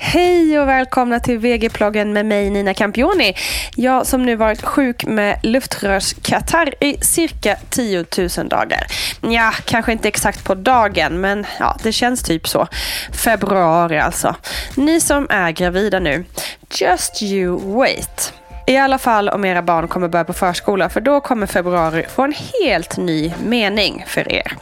[0.00, 3.34] Hej och välkomna till VG-ploggen med mig Nina Campioni.
[3.76, 8.04] Jag som nu varit sjuk med luftrörskatarr i cirka 10
[8.38, 8.86] 000 dagar.
[9.20, 12.68] Ja, kanske inte exakt på dagen, men ja, det känns typ så.
[13.12, 14.34] Februari alltså.
[14.76, 16.24] Ni som är gravida nu,
[16.80, 18.32] just you wait.
[18.66, 22.22] I alla fall om era barn kommer börja på förskola, för då kommer februari få
[22.22, 24.52] en helt ny mening för er.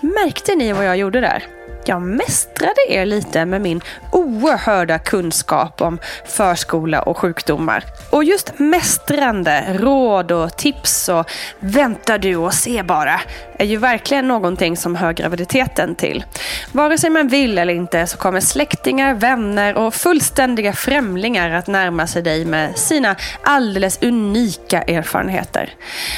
[0.00, 1.57] Märkte ni vad jag gjorde där?
[1.88, 3.80] Jag mästrade er lite med min
[4.12, 7.84] oerhörda kunskap om förskola och sjukdomar.
[8.10, 13.20] Och just mästrande, råd och tips och vänta du och se bara
[13.58, 16.24] är ju verkligen någonting som hör graviditeten till.
[16.72, 22.06] Vare sig man vill eller inte så kommer släktingar, vänner och fullständiga främlingar att närma
[22.06, 25.70] sig dig med sina alldeles unika erfarenheter.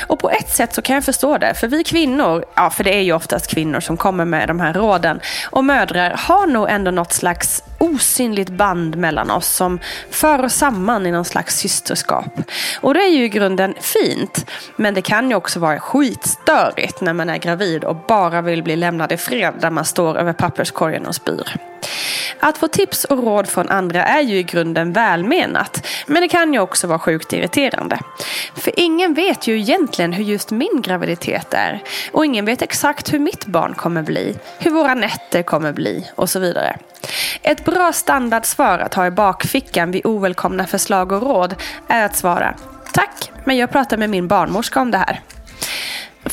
[0.07, 2.95] Och på ett sätt så kan jag förstå det, för vi kvinnor, ja för det
[2.95, 5.21] är ju oftast kvinnor som kommer med de här råden,
[5.61, 9.79] och mödrar har nog ändå något slags osynligt band mellan oss som
[10.11, 12.41] för oss samman i någon slags systerskap.
[12.81, 17.13] Och det är ju i grunden fint, men det kan ju också vara skitstörigt när
[17.13, 21.07] man är gravid och bara vill bli lämnad i fred där man står över papperskorgen
[21.07, 21.57] och spyr.
[22.41, 26.53] Att få tips och råd från andra är ju i grunden välmenat, men det kan
[26.53, 27.99] ju också vara sjukt irriterande.
[28.55, 33.19] För ingen vet ju egentligen hur just min graviditet är och ingen vet exakt hur
[33.19, 36.77] mitt barn kommer bli, hur våra nätter kommer bli och så vidare.
[37.43, 41.55] Ett bra standardsvar att ha i bakfickan vid ovälkomna förslag och råd
[41.89, 42.55] är att svara
[42.93, 45.21] Tack, men jag pratar med min barnmorska om det här.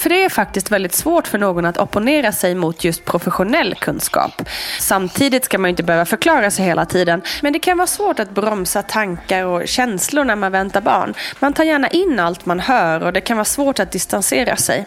[0.08, 4.50] För det är faktiskt väldigt svårt för någon att opponera sig mot just professionell kunskap.
[4.80, 7.22] Samtidigt ska man ju inte behöva förklara sig hela tiden.
[7.42, 11.14] Men det kan vara svårt att bromsa tankar och känslor när man väntar barn.
[11.40, 14.86] Man tar gärna in allt man hör och det kan vara svårt att distansera sig.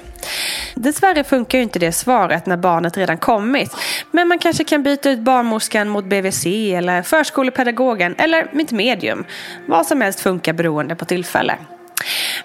[0.74, 3.76] Dessvärre funkar ju inte det svaret när barnet redan kommit.
[4.10, 9.24] Men man kanske kan byta ut barnmorskan mot BVC eller förskolepedagogen eller mitt medium.
[9.66, 11.58] Vad som helst funkar beroende på tillfälle.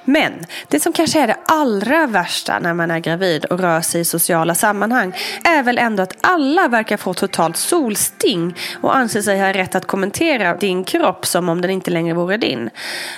[0.06, 4.02] Men det som kanske är det allra värsta när man är gravid och rör sig
[4.02, 5.14] i sociala sammanhang
[5.44, 9.88] är väl ändå att alla verkar få totalt solsting och anser sig ha rätt att
[9.88, 12.70] kommentera din kropp som om den inte längre vore din.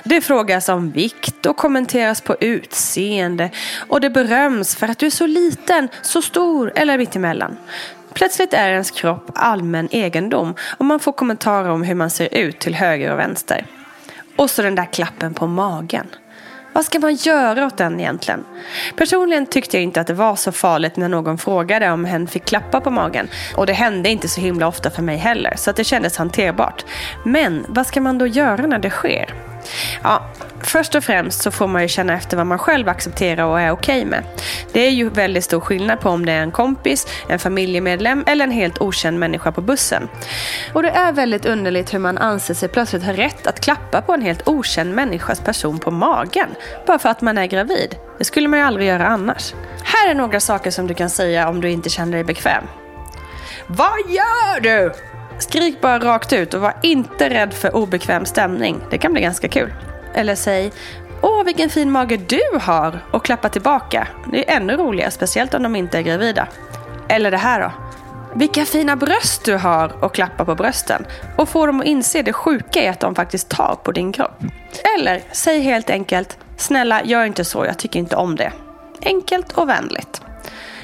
[0.04, 3.50] Det frågas om vikt och kommenteras på utseende
[3.88, 7.58] och det beröms för att du är så liten, så stor eller mittemellan.
[8.14, 12.60] Plötsligt är ens kropp allmän egendom och man får kommentarer om hur man ser ut
[12.60, 13.66] till höger och vänster.
[14.36, 16.08] Och så den där klappen på magen.
[16.78, 18.46] Vad ska man göra åt den egentligen?
[18.96, 22.46] Personligen tyckte jag inte att det var så farligt när någon frågade om hen fick
[22.46, 23.28] klappa på magen.
[23.56, 26.86] Och det hände inte så himla ofta för mig heller, så att det kändes hanterbart.
[27.26, 29.34] Men vad ska man då göra när det sker?
[30.04, 30.26] Ja,
[30.70, 33.72] först och främst så får man ju känna efter vad man själv accepterar och är
[33.72, 34.24] okej okay med.
[34.74, 38.44] Det är ju väldigt stor skillnad på om det är en kompis, en familjemedlem eller
[38.44, 40.10] en helt okänd människa på bussen.
[40.74, 44.14] Och det är väldigt underligt hur man anser sig plötsligt ha rätt att klappa på
[44.14, 46.50] en helt okänd människas person på magen.
[46.88, 47.96] Bara för att man är gravid.
[48.18, 49.54] Det skulle man ju aldrig göra annars.
[49.84, 52.64] Här är några saker som du kan säga om du inte känner dig bekväm.
[53.68, 54.94] Vad gör du?
[55.40, 58.80] Skrik bara rakt ut och var inte rädd för obekväm stämning.
[58.90, 59.74] Det kan bli ganska kul.
[60.18, 60.72] Eller säg
[61.22, 63.00] Åh, vilken fin mage du har!
[63.12, 64.08] Och klappa tillbaka.
[64.32, 66.48] Det är ännu roligare, speciellt om de inte är gravida.
[67.10, 67.72] Eller det här då.
[68.36, 71.06] Vilka fina bröst du har och klappa på brösten.
[71.38, 74.44] Och få dem att inse det sjuka i att de faktiskt tar på din kropp.
[74.98, 77.66] Eller säg helt enkelt Snälla, gör inte så.
[77.66, 78.52] Jag tycker inte om det.
[79.02, 80.22] Enkelt och vänligt.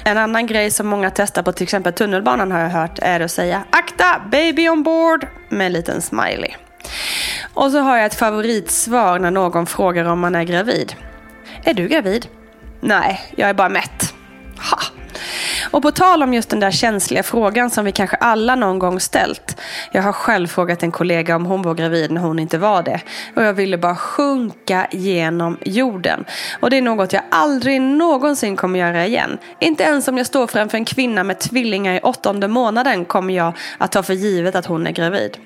[0.04, 3.30] En annan grej som många testar på till exempel tunnelbanan har jag hört är att
[3.30, 6.54] säga akta, baby on board med en liten smiley.
[7.54, 10.94] Och så har jag ett favoritsvar när någon frågar om man är gravid.
[11.64, 12.26] Är du gravid?
[12.80, 14.14] Nej, jag är bara mätt.
[14.70, 14.78] Ha!
[15.70, 19.00] Och på tal om just den där känsliga frågan som vi kanske alla någon gång
[19.00, 19.60] ställt.
[19.92, 23.00] Jag har själv frågat en kollega om hon var gravid när hon inte var det.
[23.36, 26.24] Och jag ville bara sjunka genom jorden.
[26.60, 29.38] Och det är något jag aldrig någonsin kommer göra igen.
[29.58, 33.52] Inte ens om jag står framför en kvinna med tvillingar i åttonde månaden kommer jag
[33.78, 35.38] att ta för givet att hon är gravid.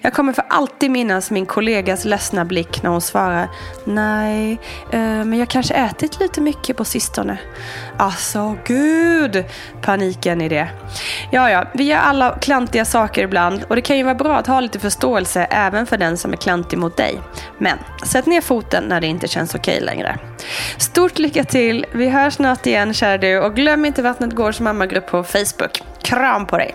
[0.00, 3.48] Jag kommer för alltid minnas min kollegas ledsna blick när hon svarar
[3.84, 4.60] Nej,
[4.90, 7.38] eh, men jag kanske ätit lite mycket på sistone.
[7.96, 9.44] Alltså, gud!
[9.82, 10.68] Paniken i det.
[11.30, 14.46] Ja, ja, vi gör alla klantiga saker ibland och det kan ju vara bra att
[14.46, 17.20] ha lite förståelse även för den som är klantig mot dig.
[17.58, 20.18] Men sätt ner foten när det inte känns okej längre.
[20.78, 21.86] Stort lycka till!
[21.92, 25.82] Vi hörs snart igen kära du och glöm inte Vattnet Gårds mammagrupp på Facebook.
[26.02, 26.74] Kram på dig!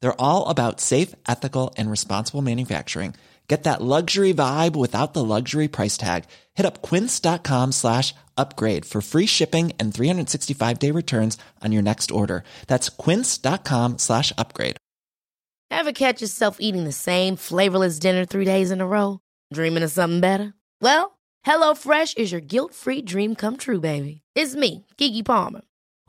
[0.00, 3.14] They're all about safe, ethical, and responsible manufacturing.
[3.48, 6.26] Get that luxury vibe without the luxury price tag.
[6.54, 12.12] Hit up quince.com slash upgrade for free shipping and 365 day returns on your next
[12.12, 12.44] order.
[12.68, 14.76] That's quince.com slash upgrade.
[15.72, 19.18] Ever catch yourself eating the same flavorless dinner three days in a row?
[19.52, 20.54] Dreaming of something better?
[20.80, 24.22] Well, HelloFresh is your guilt free dream come true, baby.
[24.34, 25.62] It's me, Gigi Palmer.